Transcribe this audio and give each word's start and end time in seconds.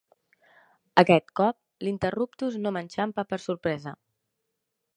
Aquest 1.01 1.27
cop 1.39 1.59
l'interruptus 1.87 2.57
no 2.63 2.73
m'enxampa 2.77 3.27
per 3.35 3.39
sorpresa. 3.45 3.95